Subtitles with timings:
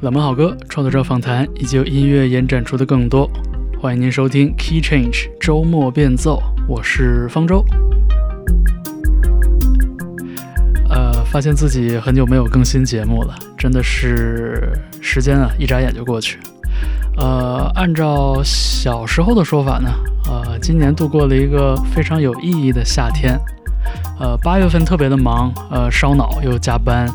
[0.00, 3.30] 冷门好歌、创作者访谈以及音乐延展出的更多。
[3.78, 7.62] 欢迎您收听 Key Change 周末变奏，我是方舟。
[10.88, 14.72] 呃，发现自己很久没有更新节目了，真的是
[15.02, 16.38] 时间啊，一眨眼就过去。
[17.18, 19.90] 呃，按照小时候的说法呢，
[20.30, 23.38] 呃，今年度过了一个非常有意义的夏天。
[24.18, 27.06] 呃，八月份特别的忙，呃，烧脑又加班。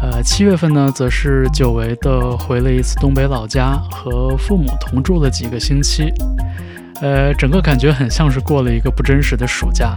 [0.00, 6.12] 呃，七月份呢，则是久违的回了一次东北老家，和父母同住了几个星期。
[7.00, 9.96] 呃，整个感觉很像是过了一个不真实的暑假。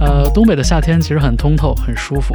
[0.00, 2.34] 呃，东北的夏天其实很通透，很舒服。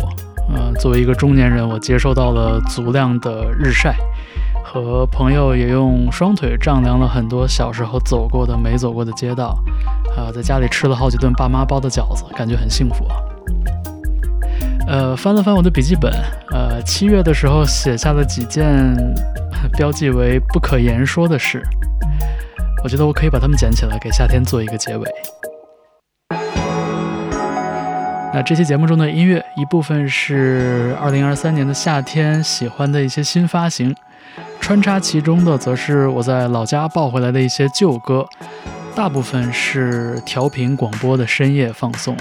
[0.51, 3.95] 呃，作为一个中年人，我接受到了足量的日晒，
[4.63, 9.55] 和朋友也用双腿丈量了很多小时候走过的、没走过的街道。
[10.17, 13.15] 啊，在家里吃了好几顿爸妈包的饺子，感觉很幸福啊。
[14.89, 16.11] 呃，翻了翻我的笔记本，
[16.51, 18.97] 呃，七月的时候写下了几件
[19.77, 21.61] 标记为不可言说的事，
[22.83, 25.07] 我觉得我可以把它们捡起来，给夏天做一个结尾。
[28.33, 33.95] 那这期节目中的音乐，一部分是二零二三年的夏天喜欢的一些新发行，
[34.59, 38.25] 穿插其中的则是我在老家抱回来的一些旧歌，
[38.95, 42.17] 大部分是调频广播的深夜放送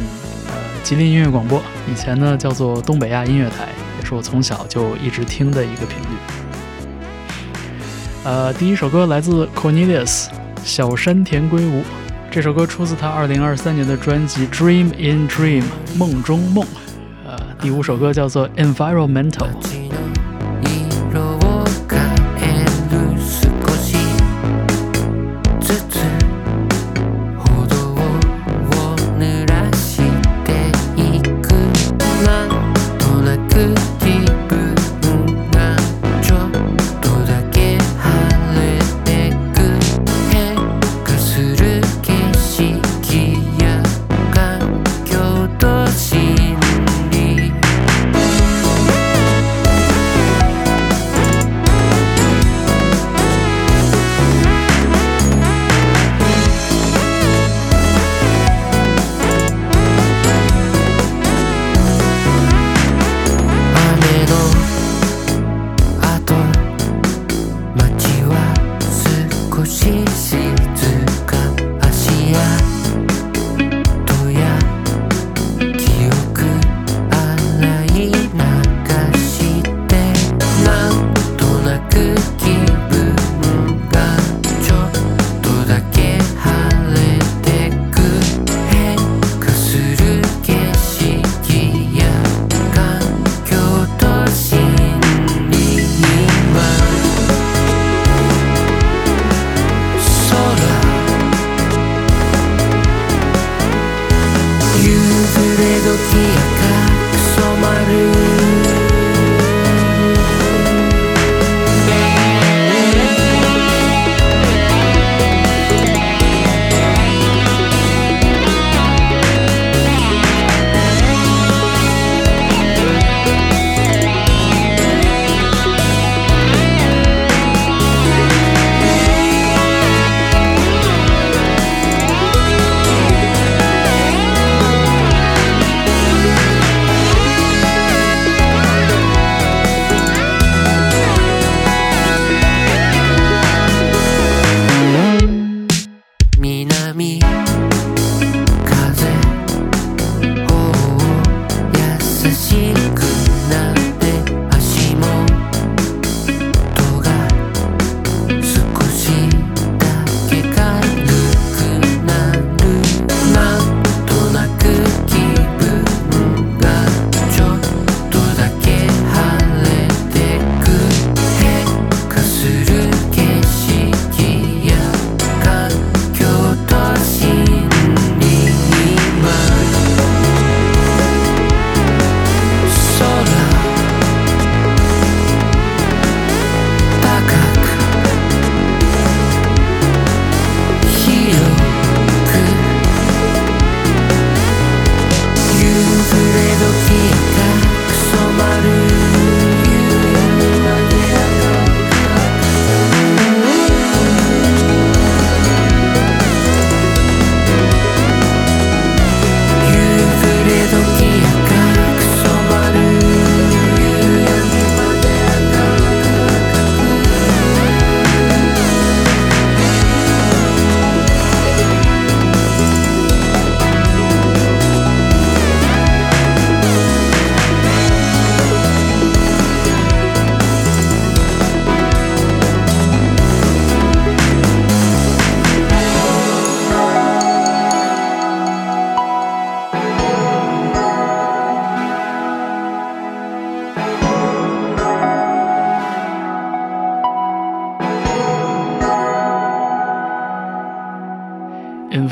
[0.00, 0.04] 嗯。
[0.82, 3.68] 吉林音乐广播，以前呢叫做东北亚音乐台，
[4.00, 6.06] 也是我从小就一直听的一个频率。
[8.24, 10.26] 呃，第一首歌来自 Cornelius
[10.64, 11.82] 小山田圭吾，
[12.30, 15.62] 这首歌出自他二零二三年的专辑《Dream in Dream》
[15.96, 16.64] 梦中梦。
[17.26, 19.77] 呃，第五首歌叫做 Environmental。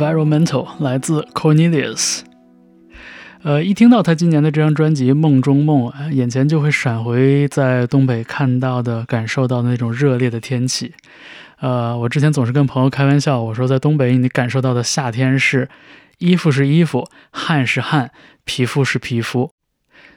[0.06, 2.20] Environmental 来自 Cornelius。
[3.42, 10.94] 呃，一听到他今年的这张专辑《梦中梦》，眼前就会闪回在东北看到的、感受到的那种热烈的天气。
[11.58, 15.68] 呃，我之前总是跟朋友开玩笑，我说在东北你感受到的夏天是
[16.18, 18.12] 衣服是衣服，汗是汗，
[18.44, 19.50] 皮肤是皮肤。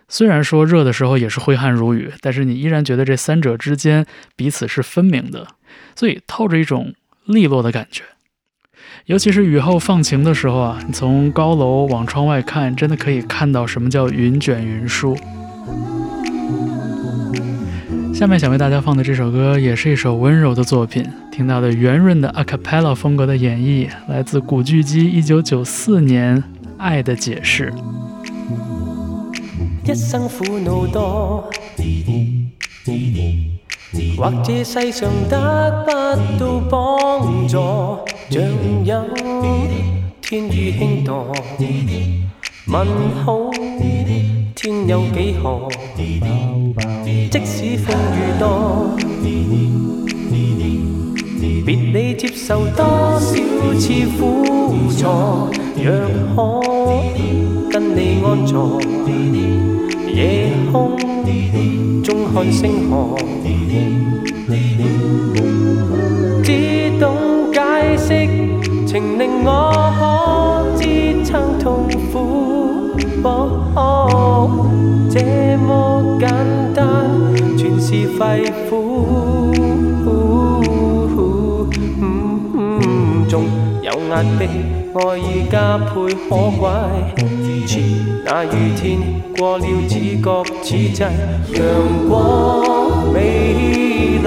[0.07, 5.47] 虽然说热的时候也是挥汗如雨，但是你依然觉得这三者之间彼此是分明的，
[5.95, 6.94] 所以透着一种
[7.25, 8.03] 利落的感觉。
[9.09, 15.17] 尤其是雨后放晴的时候啊，你从高楼往窗外看，真的可以看到什么叫云卷云舒。
[18.13, 26.38] 下面想为大家放的这首歌，也是一首温柔的作品，听到的圆润的 a cappella 风格的演绎，来自古巨基1994年
[26.77, 27.73] 《爱的解释》。
[29.91, 31.50] 一生苦恼多。
[34.18, 35.91] 或这世上得不
[36.39, 37.57] 到帮助，
[38.30, 38.41] 像
[38.86, 39.03] 有
[40.21, 41.25] 天雨轻堕。
[42.68, 42.86] 问
[43.25, 43.50] 好，
[44.56, 45.68] 天有几何？
[47.31, 48.95] 即使风雨多，
[51.65, 53.88] 别你接受多少次
[54.19, 54.45] 苦
[54.95, 55.01] 楚，
[55.81, 55.88] 若
[56.35, 56.38] 可
[57.71, 58.80] 跟你安坐，
[60.13, 60.95] 夜空
[62.09, 63.15] 中看星河。
[66.44, 67.15] 只懂
[67.53, 67.61] 解
[67.95, 68.27] 释，
[68.88, 72.97] 情令我可支撑痛苦。
[75.11, 76.27] 这么简
[76.73, 76.81] 单，
[77.56, 78.73] 全是肺腑。
[83.29, 83.45] 仲
[83.83, 85.94] 有压迫，爱意加倍
[86.27, 86.67] 可贵。
[87.67, 87.83] 前
[88.25, 88.97] 那雨天
[89.39, 91.09] 过了，只觉此际阳
[92.09, 94.19] 光美丽。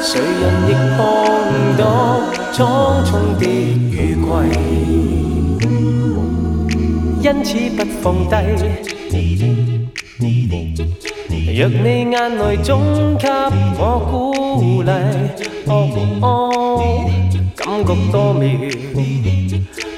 [0.00, 0.98] 谁人亦碰
[1.76, 1.82] 到
[2.52, 3.10] 苍匆
[3.40, 3.42] 的
[3.90, 4.22] 雨季，
[7.20, 8.32] 因此不放低。
[11.56, 12.70] 若你眼泪总
[13.18, 13.26] 给
[13.78, 14.12] 我鼓
[14.82, 14.90] 励，
[15.66, 15.70] 哦
[16.20, 16.22] 哦，
[17.56, 18.44] 感觉多妙，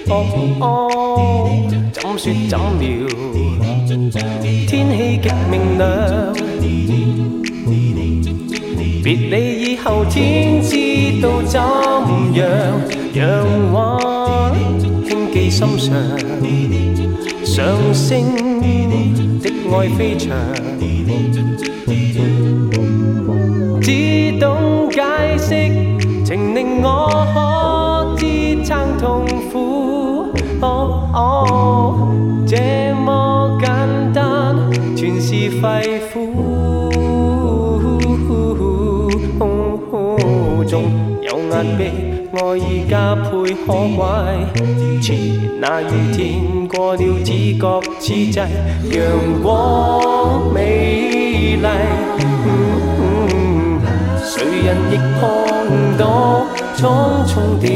[0.09, 0.11] 哦
[0.61, 0.64] 哦，
[2.19, 2.87] 说怎妙，
[4.67, 5.85] 天气极明亮，
[9.05, 11.61] 别离以后天知道怎
[12.35, 12.47] 样，
[13.13, 14.51] 让我
[15.07, 15.95] 轻记心上，
[17.45, 18.25] 上升
[18.61, 18.65] 的
[19.71, 20.35] 爱飞翔。
[23.83, 25.03] 只懂解
[25.37, 25.71] 释，
[26.25, 27.46] 情令我
[42.37, 44.05] 迫，爱意加倍可贵。
[45.00, 45.16] 前
[45.59, 51.66] 那雨天过了，只觉此际阳光美丽。
[54.23, 55.21] 谁人亦看
[55.97, 57.66] 到匆匆的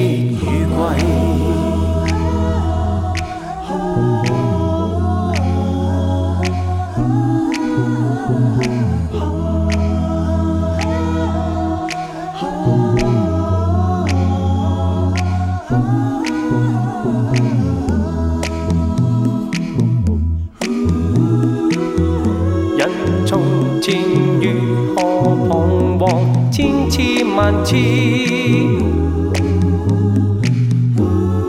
[27.71, 27.77] 痴，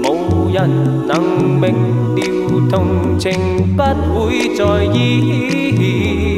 [0.03, 0.69] 无人
[1.07, 1.73] 能明
[2.15, 2.21] 了
[2.69, 3.81] 同情，不
[4.13, 6.30] 会在意。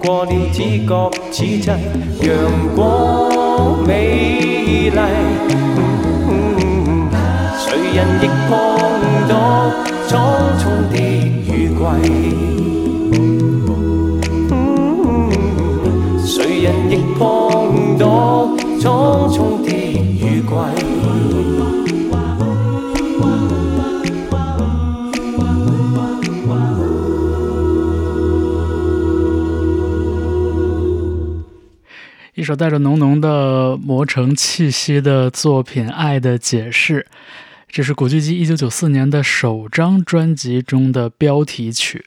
[0.00, 2.28] 过了，只觉此际阳
[2.74, 4.98] 光美丽。
[7.58, 8.89] 谁人亦过
[32.56, 37.00] 带着浓浓的磨城气息的作品《爱的解释》，
[37.68, 42.04] 这是古巨基1994年的首张专辑中的标题曲。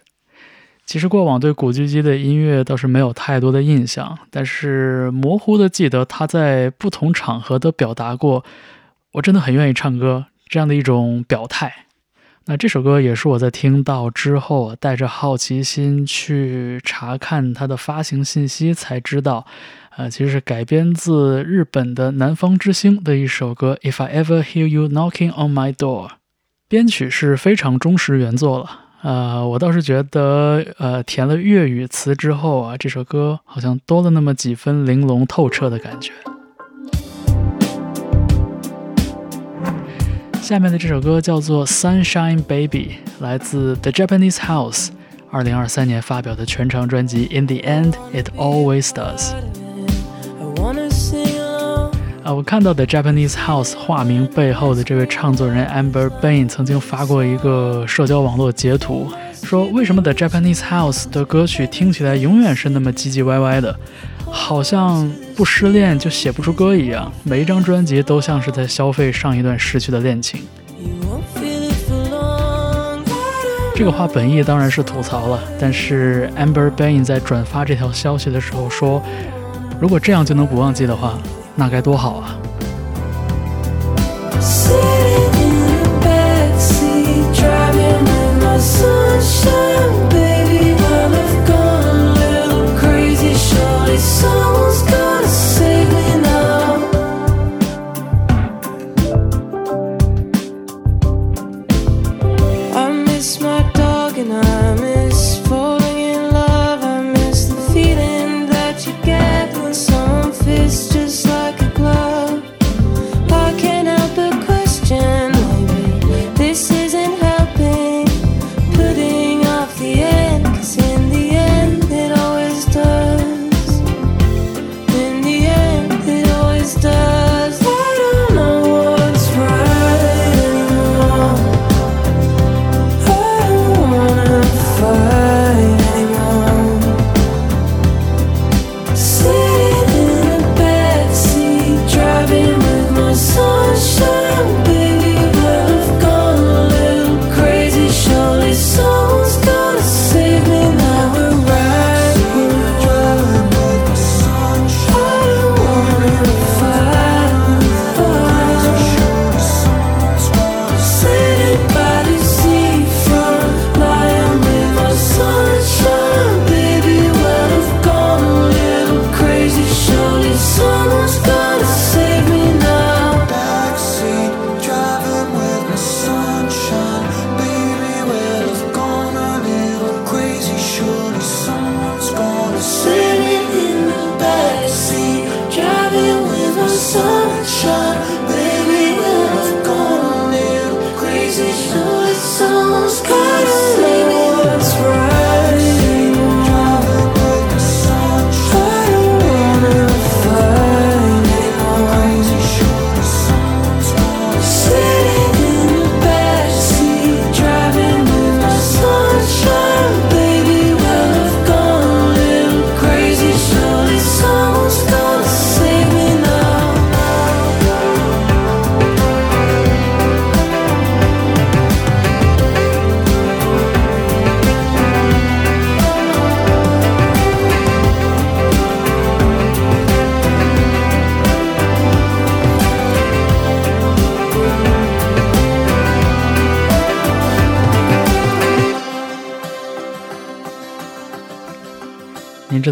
[0.85, 8.43] 其实过往对古巨基的音乐倒是没有太多的印象，但是模糊的记得他在不同场合都表达过
[9.13, 11.85] “我真的很愿意唱歌”这样的一种表态。
[12.45, 19.45] 那这首歌也是我在听到之后，带着好奇心去查看它的发行信息，才知道，
[19.95, 26.07] 呃，其实是改编自日本的南方之星的一首歌《If I Ever Hear You Knocking on My Door》，
[26.67, 28.79] 编曲是非常忠实原作了。
[29.03, 36.11] 呃，我倒是觉得，呃，填了粤语词之后啊，这首歌好像多了那么几分玲珑透彻的感觉。
[40.41, 44.89] 下面的这首歌叫做《Sunshine Baby》，来自 The Japanese House，
[45.29, 49.33] 二零二三年发表的全长专辑《In the End It Always Does》。
[52.23, 59.07] 啊，我看到 The Japanese House 化名背后的这位唱作人 Amber Bain 曾经发过一个社交网络截图，
[59.43, 63.77] 说为什么 The Japanese House 的歌曲听起来永远是那么唧唧歪歪的？
[64.25, 70.41] 好像不失恋就写不出歌一样，每一张专辑都像是在消费上一段失去的恋情。
[73.75, 79.03] 这个话本意当然是吐槽了，但是 Amber Bain 在转发这条消息的时候说
[79.83, 81.17] ：“如果这样就能不忘记的话，
[81.55, 82.37] 那该多好啊！”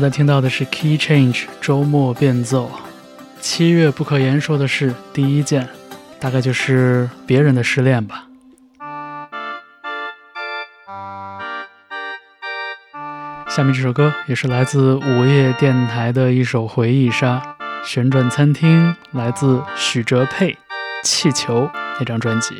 [0.01, 2.71] 现在听到的是 Key Change 周末变奏。
[3.39, 5.69] 七月不可言说的事，第一件，
[6.19, 8.25] 大概就是别人的失恋吧。
[13.47, 17.39] 下面这首歌也是来自午夜电台的一首回忆杀，
[17.87, 20.53] 《旋转餐厅》来自许哲佩，
[21.03, 21.65] 《气球》
[21.99, 22.55] 那张专辑。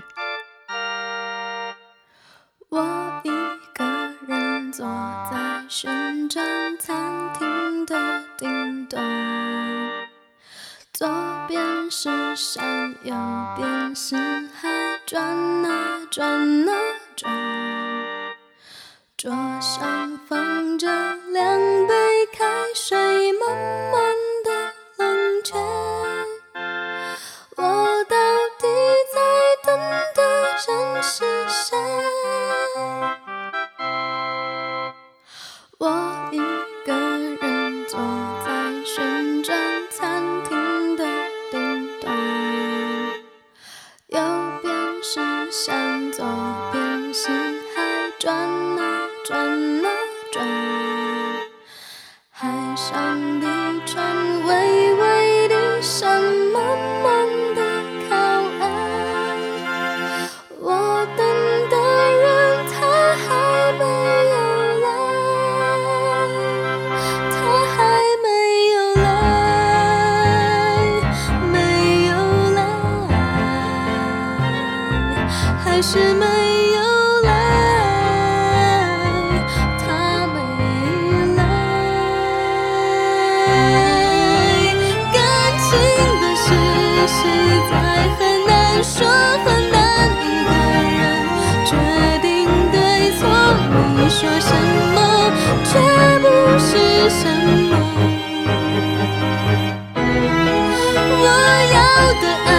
[102.20, 102.51] the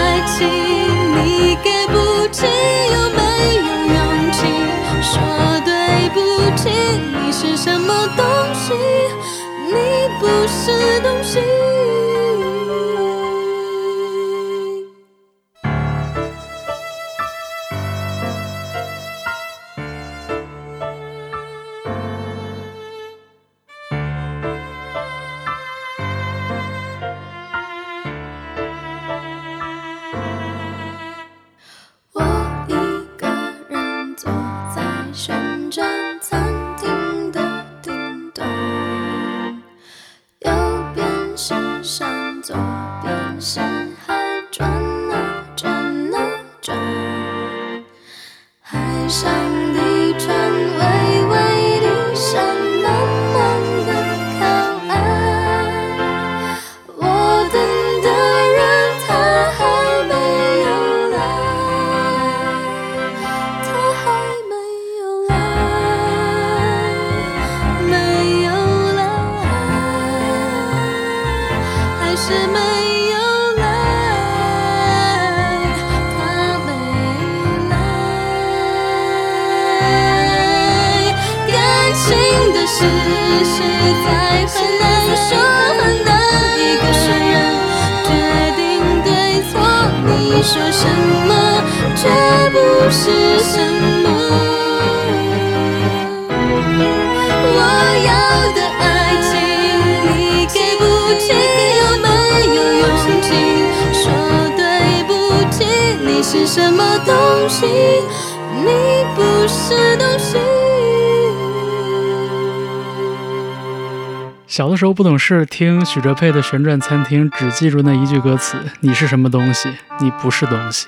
[114.53, 119.73] 小的时候不懂事，听许哲佩的《旋转餐厅》，只记住那一句歌词：“你是什么东西？
[119.99, 120.87] 你不是东西。”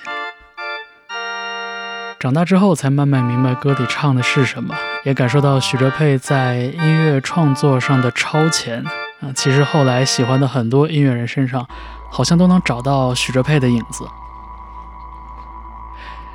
[2.21, 8.86] 长大之后才慢慢明白歌里唱的是什么，也感受到许哲佩在音乐创作上的超前
[9.19, 9.34] 啊！
[9.36, 11.67] 其实后来喜欢的很多音乐人身上，
[12.12, 14.08] 好像都能找到许哲佩的影子。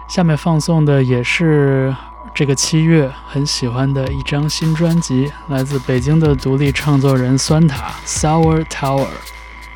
[0.09, 1.95] 下面放送的也是。
[2.33, 9.09] 这个七月很喜欢的一张新专辑，来自北京的独立创作人酸塔 Sour Tower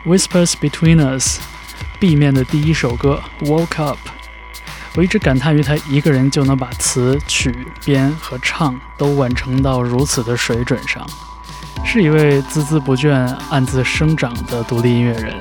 [0.06, 1.40] Whispers Between Us
[1.98, 3.98] B 面的第一首歌 Woke Up。
[4.96, 11.04] 我一直感叹于他一个人就能把词曲编和唱都完成到如此的水准上，
[11.84, 13.12] 是一位孜孜不倦、
[13.50, 15.36] 暗自生长的独立音乐人。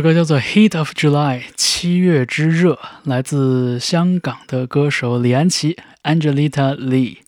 [0.00, 7.18] 首歌叫做《Heat of July》，七月之热，来自香港的歌手李安琪 （Angelita Lee）。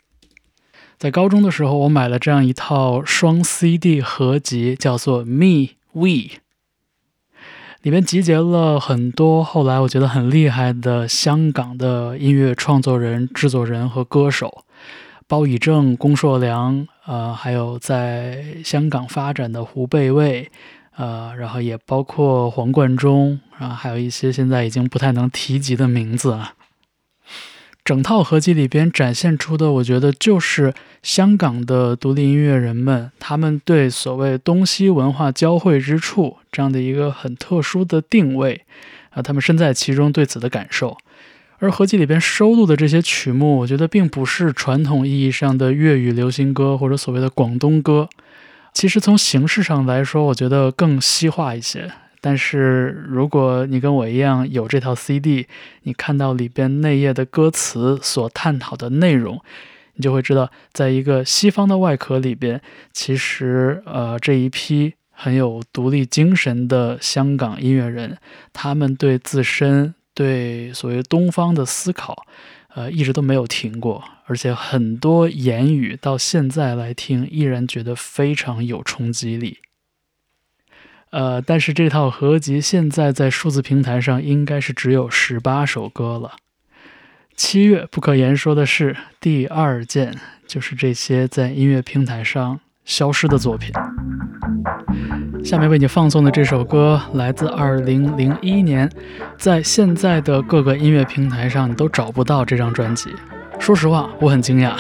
[0.96, 6.08] 在高中的时候，我买了这样一套双 CD 合集，叫做《Me We》，
[7.82, 14.64] 里面集结了很多后来我觉得很厉害的香港的音乐创作人、制作人和歌手，
[15.26, 20.50] 包以正、龚硕良，呃，还有在香港发展的胡贝卫。
[20.96, 26.54] 呃，然后也包括黄贯中啊，还有一些现在已经不太能提及的名字啊。
[27.84, 38.62] 整套合集里边展现出的，我觉得就是香港的独立音乐人们，他们对所谓东西文化交汇之处这样的一个很特殊的定位
[39.10, 40.96] 啊，他们身在其中对此的感受。
[41.58, 48.08] 而合集里边收录的这些曲目，我觉得并不是传统意义上的粤语流行歌或者所谓的广东歌。
[48.72, 51.90] 其实从形式上来说，我觉得更西化一些。
[52.20, 55.46] 但是如果你跟我一样有这套 CD，
[55.82, 59.40] 你看到里边内页的歌词所探讨的内容，
[59.94, 62.60] 你就会知道，在一个西方的外壳里边，
[62.92, 68.16] 其实呃这一批很有独立精神的香港音乐人，
[68.52, 72.24] 他们对自身对所谓东方的思考。
[72.74, 79.58] 呃，一直都没有停过，而且很多言语到现在来听，依然觉得非常有冲击力。
[81.10, 86.36] 呃，但是这套合集现在在数字平台上应该是只有十八首歌了。
[87.36, 93.70] 七月不可言说的是，第二件就是这些在音乐平台上消失的作品。
[95.44, 98.88] 下面为你放送的这首歌来自2001年，
[99.36, 103.10] 在现在的各个音乐平台上你都找不到这张专辑。
[103.58, 104.74] 说实话，我很惊讶。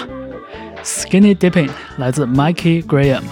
[0.84, 3.22] Skinny Dipping 来自 Mikey Graham。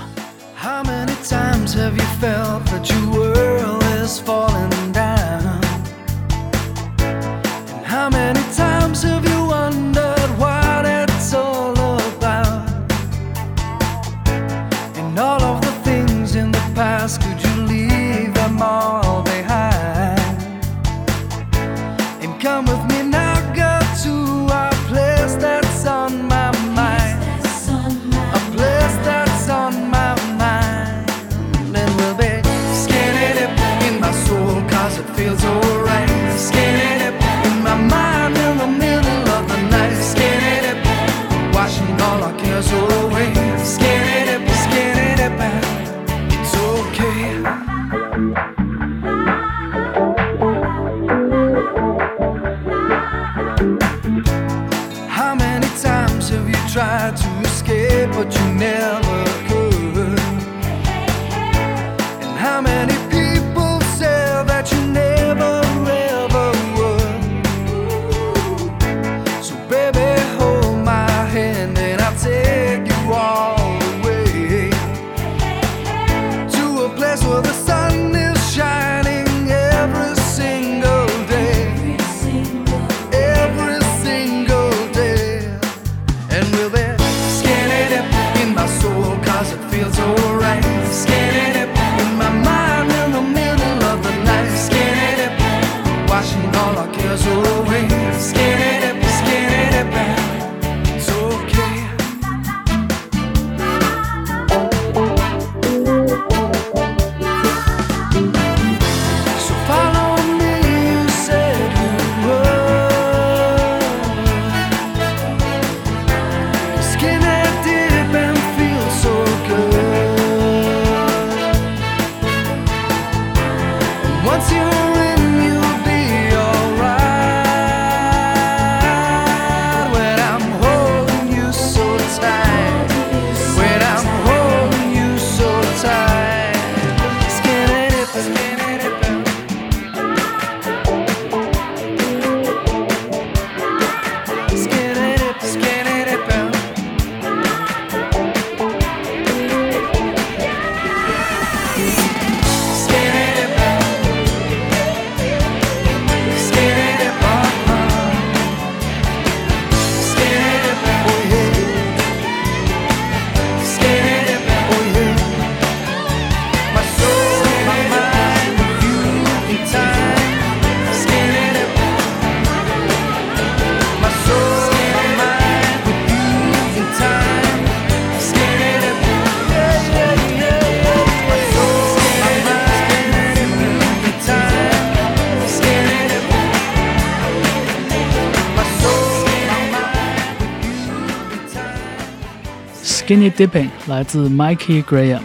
[193.11, 195.23] Skinny Dipping 来自 Mikey Graham。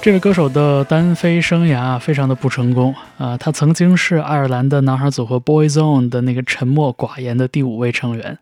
[0.00, 8.38] 这位歌手的单飞生涯非常的不成功啊，他曾经是爱尔兰的男孩组合 Boyzone 的那个沉默寡言的第五位成员。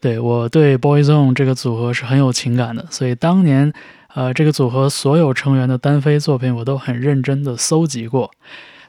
[0.00, 3.70] 对我对 Boyzone 这个组合是很有情感的，所以当年
[4.14, 8.30] 呃这个组合所有成员的单飞作品我都很认真的搜集过，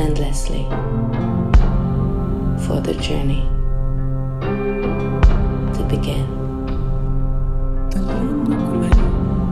[0.00, 0.64] endlessly
[2.64, 3.46] for the journey
[5.76, 6.26] to begin.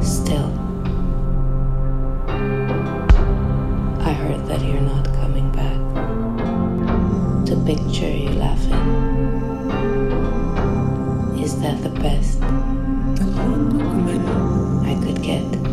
[0.00, 0.50] Still,
[4.00, 5.78] I heard that you're not coming back
[7.44, 9.09] to picture you laughing
[11.60, 12.42] that the best?
[14.84, 15.69] I could get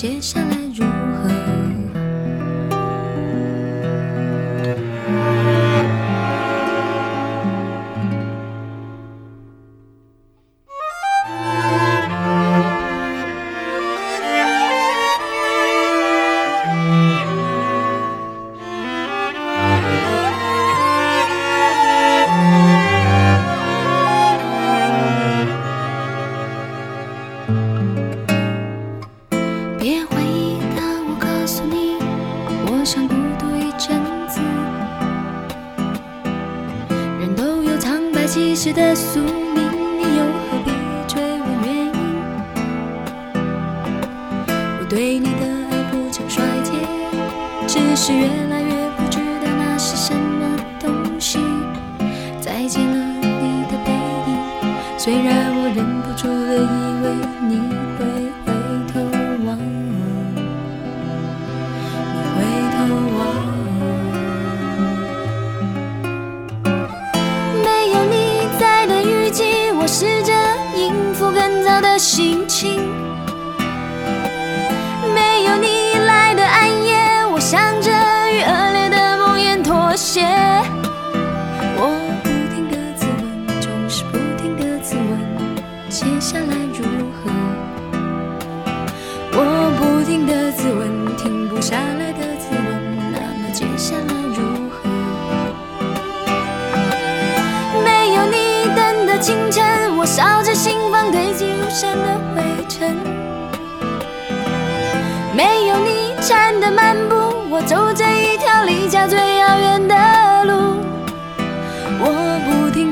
[0.00, 0.59] 接下来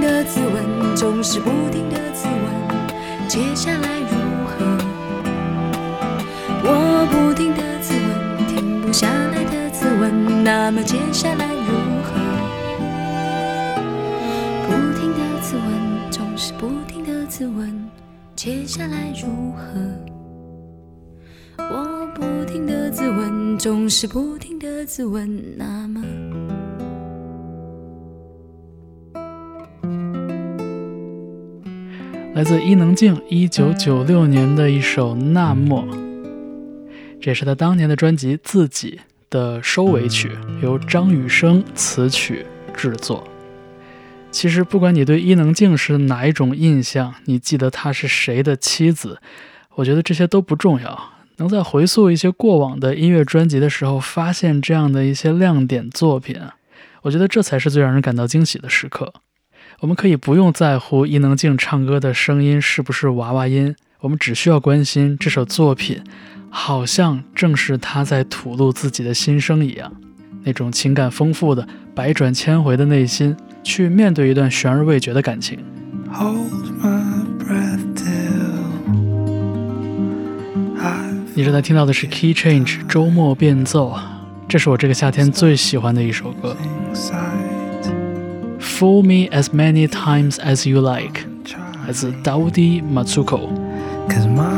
[0.08, 4.64] 的自问，总是不停的自问，接下来如何？
[6.64, 12.08] 我不停的自问，停不下来的自问，那么接下来如何？
[14.66, 17.70] 不停的自问，总是不停的自问，
[18.34, 19.62] 接下来如何？
[21.58, 26.00] 我不停的自问，总是不停的自问，那么。
[32.38, 35.84] 来自伊能静一九九六年的一首《那么》，
[37.20, 40.30] 这也是他当年的专辑《自己》的收尾曲，
[40.62, 43.26] 由张雨生词曲制作。
[44.30, 49.20] 其实，不管你对伊能静是哪一种印象，你记得她是谁的妻子，
[49.74, 51.10] 我觉得这些都不重要。
[51.38, 56.40] 能在回溯一些过往的音乐专辑的时候，发现这样的一些亮点作品，
[57.02, 59.12] 我觉得这才是最让人感到惊喜的时刻。
[59.80, 66.02] 我们可以不用在乎伊能静唱歌的声音是不是娃娃音，我们只需要关心这首作品，
[66.50, 69.92] 好像正是她在吐露自己的心声一样，
[70.42, 71.64] 那种情感丰富的、
[71.94, 75.60] 百转千回的内心，去面对一段悬而未决的感情。
[76.12, 78.48] Hold my breath till
[81.36, 83.96] 你正在听到的是 Key Change 周末变奏，
[84.48, 86.56] 这是我这个夏天最喜欢的一首歌。
[88.78, 91.26] Fool me as many times as you like，
[91.84, 93.48] 来自 Daudi Matsuko。
[94.08, 94.57] My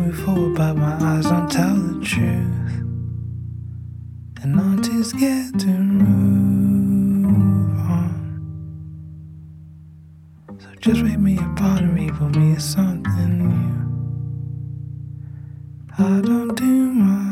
[0.00, 2.82] before but my eyes don't tell the truth.
[4.42, 7.30] And auntie's scared to move
[7.78, 8.12] on.
[10.58, 13.72] So just rate me a pottery for me something new.
[15.98, 17.31] I don't do my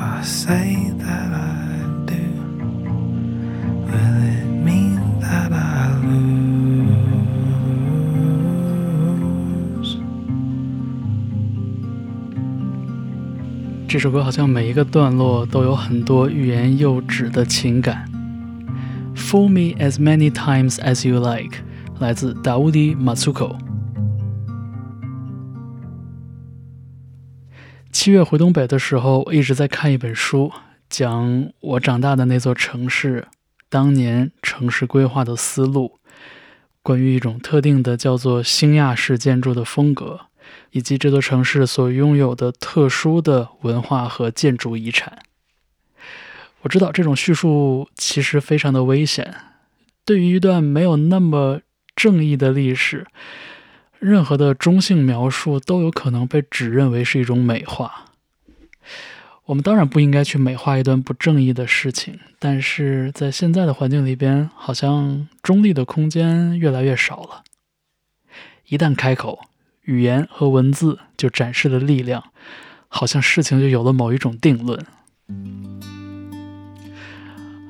[0.00, 2.14] I say that I do,
[3.86, 6.38] will it mean that I lose?
[13.88, 18.08] 这首歌好像每一个段落都有很多欲言又止的情感。
[19.16, 21.58] Fool me as many times as you like，
[21.98, 23.56] 来自达乌迪马苏口。
[28.08, 30.50] 七月回东北的时候，我一直在看一本书，
[30.88, 33.28] 讲我长大的那座城市
[33.68, 35.98] 当年城市规划的思路，
[36.82, 40.20] 关于一种特定的叫做新亚式建筑的风格，
[40.70, 45.18] 以及这座城市所拥有的特殊的文化和建筑遗产。
[46.62, 49.34] 我知道这种叙述其实非常的危险，
[50.06, 51.60] 对于一段没有那么
[51.94, 53.06] 正义的历史，
[53.98, 58.04] 任何的中性描述都有可能被指认为是一种美化。
[59.46, 67.42] 我们当然不应该去美化一段不正义的事情，但是在现在的环境里边，好像中立的空间越来越少了。
[68.68, 69.40] 一旦开口，
[69.84, 72.24] 语言和文字就展示了力量，
[72.88, 74.84] 好像事情就有了某一种定论。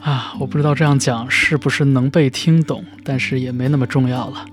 [0.03, 4.45] 啊，我不知道这样讲是不是能被听懂，但是也没那么重要了。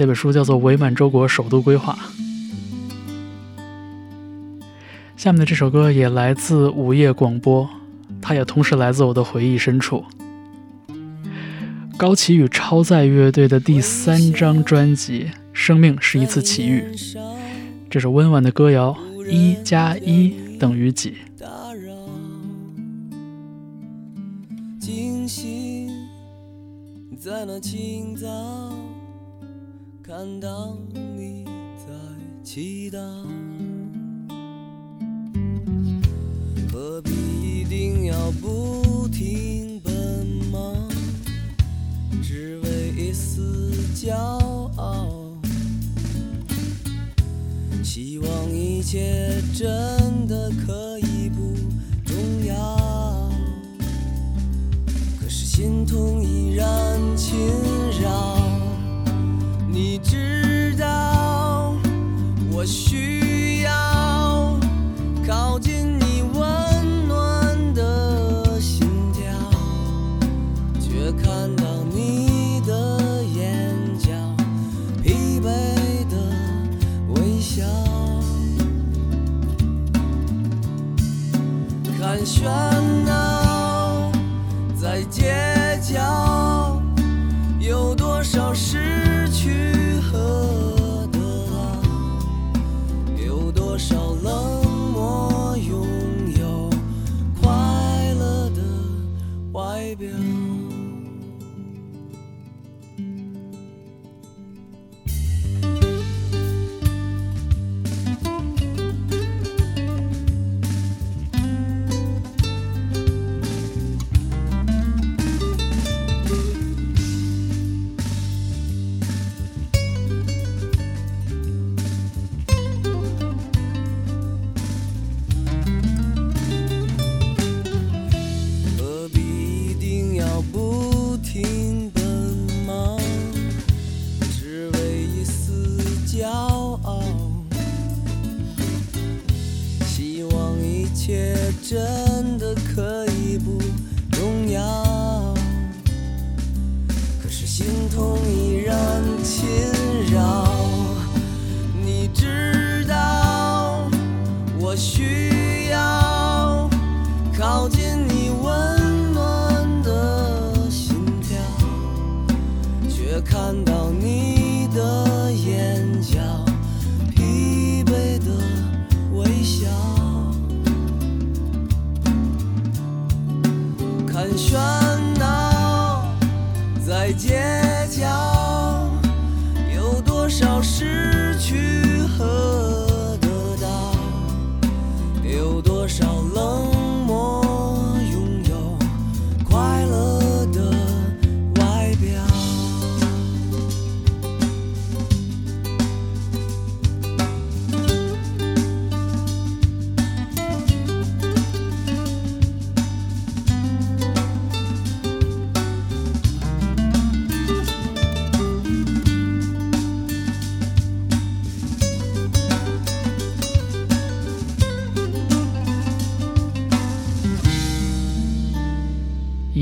[0.00, 1.98] 那本书叫做《伪满洲国首都规划》。
[5.14, 7.68] 下面的这首歌也来自午夜广播，
[8.18, 10.02] 它也同时来自我的回忆深处。
[11.98, 16.82] 高旗与超载乐队的第三张专辑《生命是一次奇遇》，
[17.90, 18.96] 这首温婉的歌谣：
[19.28, 21.18] 一加一等于几？
[27.18, 28.26] 在那清早，
[30.10, 31.44] 看到你
[31.78, 31.84] 在
[32.42, 32.98] 祈祷，
[36.72, 40.74] 何必一定要不停奔忙，
[42.24, 44.12] 只为一丝骄
[44.78, 45.06] 傲？
[47.84, 51.54] 希望一切真的可以不
[52.04, 53.30] 重要，
[55.20, 57.38] 可是心痛依然侵
[58.02, 58.39] 扰。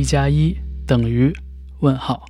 [0.09, 0.57] 加一
[0.87, 1.35] 等于
[1.81, 2.25] 问号。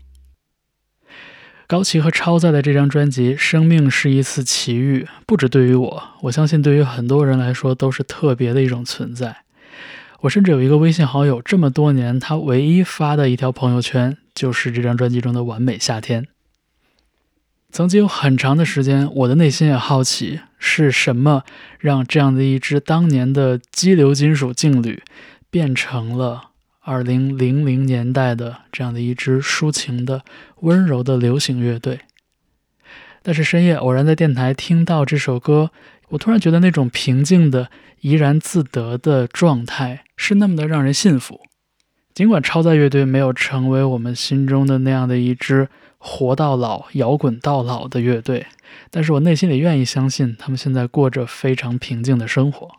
[1.68, 9.44] 高旗和超载的这张专辑《生命是一次奇遇》，不止对于我，我相信对于很多人来说都是特别的一种存在。
[10.22, 16.24] 我甚至有一个微信好友，这么多年他唯一发的一条朋友圈就是这张专辑中的《完美夏天》。
[17.70, 21.44] 曾经有很长的时间，我的内心也好奇，是什么
[21.78, 25.04] 让这样的一支当年的激流金属劲旅，
[25.48, 26.47] 变成了
[26.88, 30.22] 二零零零年代的这样的一支抒情的、
[30.60, 32.00] 温柔的流行乐队。
[33.22, 35.70] 但是深夜偶然在电台听到这首歌，
[36.08, 37.70] 我突然觉得那种平静的、
[38.00, 41.42] 怡然自得的状态是那么的让人信服。
[42.14, 45.68] 尽管超载乐队没有成为我们心中的那样的一支
[45.98, 48.46] 活到老、摇滚到老的乐队，
[48.90, 52.70] 但是我内心里愿意相信，他们现在过着非常平静的生活。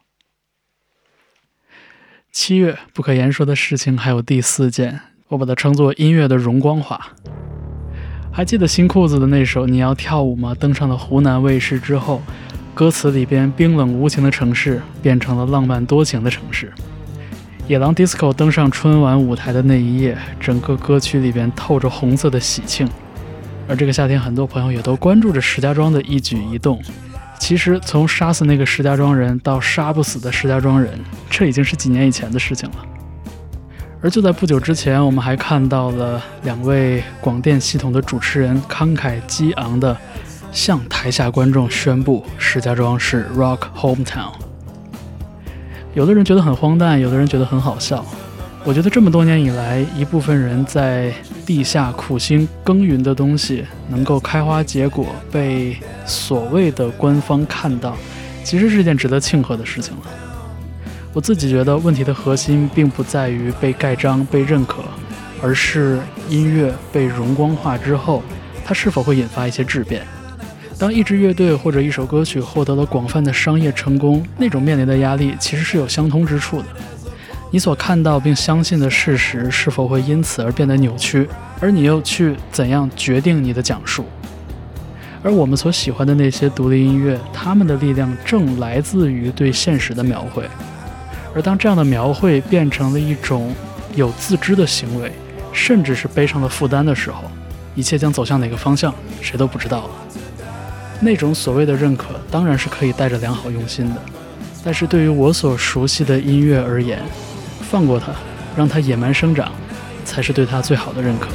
[2.31, 4.99] 七月不可言说的事情还有第四件，
[5.29, 7.13] 我把它称作音乐的荣光化。
[8.31, 12.21] 还记得新裤子的那首《你要跳舞吗》登上了湖南卫视之后，
[12.75, 16.71] 歌词里边冰冷无情的城市变成了浪漫多情的城市。
[17.67, 22.87] 野狼 DISCO 登上春晚舞台的那一夜，整个歌曲里边透着红色的喜庆。
[23.67, 26.79] 而这个夏天，很多朋友也都关注着石家庄的一举一动。
[27.39, 32.75] 其实，从杀死那个石家庄人到杀不死的石家庄人，这已经是几年以前的事情了。
[34.03, 39.97] 而就在不久之前，我们还看到了两位广电系统的主持人慷慨激昂地
[40.51, 44.33] 向台下观众宣布石家庄是 Rock Hometown。
[45.95, 48.05] 有的人觉得很荒诞，有的人觉得很好笑。
[48.65, 51.13] 我觉得这么多年以来，一部分人在
[51.45, 57.95] 地下苦心耕耘的东西能够开花结果，被所谓的官方看到，
[58.43, 60.01] 其实是件值得庆贺的事情了。
[61.13, 64.83] 我自己觉得问题的核心并不在于被盖章、被认可，
[65.41, 68.21] 而是音乐被荣光化之后，
[68.65, 70.05] 它是否会引发一些质变。
[70.77, 76.67] 当一支乐队或者一首歌曲获得了广泛的商业成功，那种面临的压力其实是有相通之处的。
[77.51, 81.27] 你所看到并相信的事实是否会因此而变得扭曲，
[81.59, 84.05] 而你又去怎样决定你的讲述？
[85.23, 90.43] 而我们所喜欢的那些独立音乐，他们的力量正来自于对现实的描绘。
[91.33, 93.53] 而当这样的描绘变成了一种
[93.95, 95.11] 有自知的行为，
[95.51, 97.23] 甚至是背上了负担的时候，
[97.73, 99.89] 一切将走向哪个方向，谁都不知道了。
[101.01, 103.95] 那种所谓的认可，当然是可以带着良好用心的，
[104.63, 107.01] 但是对于我所熟悉的音乐而言，
[107.69, 108.07] 放过他，
[108.57, 109.51] 让他野蛮生长，
[110.03, 111.27] 才是对他最好的认可。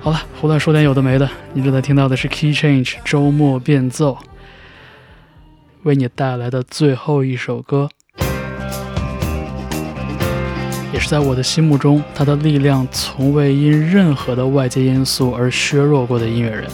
[0.00, 1.28] 好了，胡乱说点有的没的。
[1.52, 4.18] 你正在听到的是 Key Change 周末变奏，
[5.82, 7.88] 为你带来的最后一首歌，
[10.92, 16.70] 也是在我的心目中，他的力量从未因任何的外界因素而削弱过的音乐人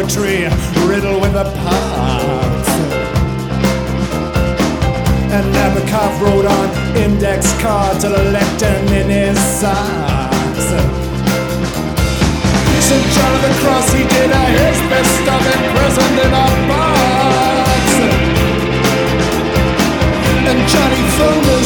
[0.00, 0.48] poetry
[0.88, 2.70] riddled with the parts.
[5.36, 10.66] And Nabokov wrote on index cards a lectern in his socks.
[12.88, 13.06] St.
[13.14, 15.20] John of the Cross, he did a his best
[15.52, 17.84] it, present in a box.
[20.48, 21.59] And Johnny Thunders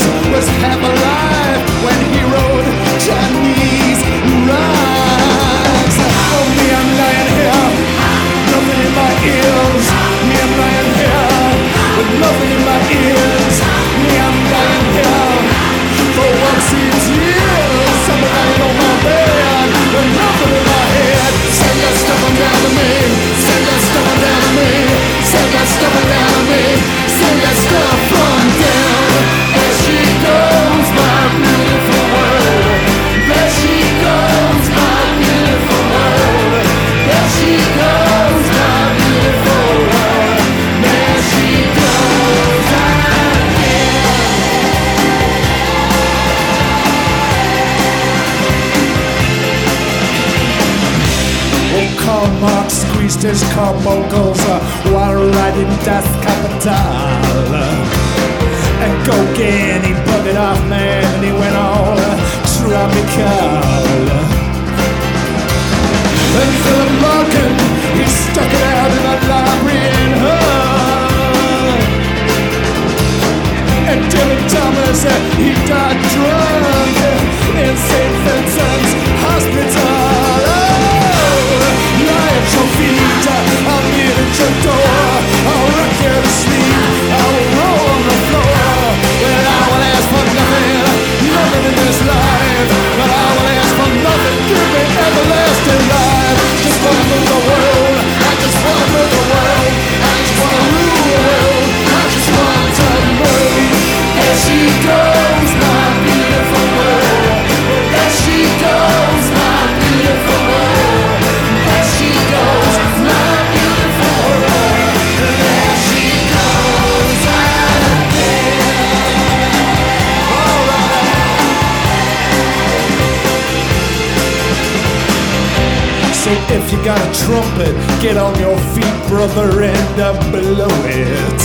[127.25, 127.73] trumpet,
[128.05, 131.41] get on your feet, brother, and uh, blow it.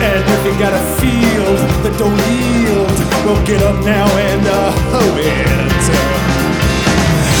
[0.00, 2.88] And if you got a field that don't yield,
[3.28, 5.84] well, get up now and uh, hoe it.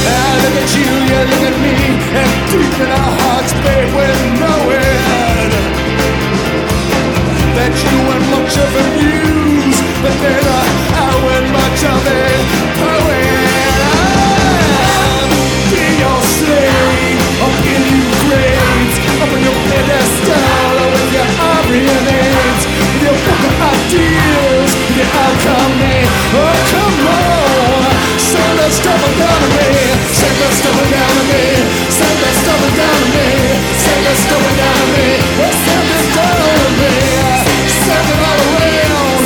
[0.04, 1.76] I look at you, you look at me,
[2.20, 5.52] and deep in our hearts, babe, we know it.
[7.56, 12.22] That you weren't much of a muse, but then uh, I went much of a
[12.84, 13.29] poet.
[21.72, 22.02] your
[26.32, 26.36] Oh
[28.86, 29.68] come on down me
[30.90, 31.42] down me
[31.98, 32.18] down
[32.58, 33.22] me down me
[34.58, 34.86] down
[36.78, 36.90] me
[38.26, 39.22] all around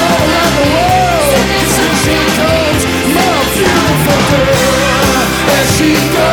[0.00, 1.44] all around the world
[1.76, 2.82] here she comes
[3.12, 5.20] My beautiful girl
[5.52, 6.31] And she goes